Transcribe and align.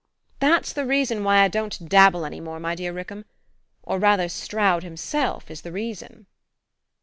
That's 0.39 0.73
the 0.73 0.87
reason 0.87 1.23
why 1.23 1.41
I 1.41 1.47
don't 1.47 1.87
dabble 1.87 2.25
any 2.25 2.39
more, 2.39 2.59
my 2.59 2.73
dear 2.73 2.91
Rickham; 2.91 3.23
or 3.83 3.99
rather 3.99 4.29
Stroud 4.29 4.81
himself 4.81 5.51
is 5.51 5.61
the 5.61 5.71
reason." 5.71 6.25